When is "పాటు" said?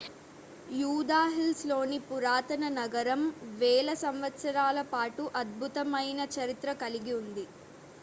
4.91-5.25